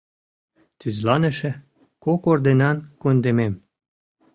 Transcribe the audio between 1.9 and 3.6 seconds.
кок орденан кундемем.